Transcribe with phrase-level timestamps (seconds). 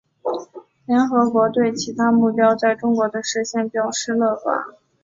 [0.87, 4.57] 联合国对其他目标在中国的实现表示乐观。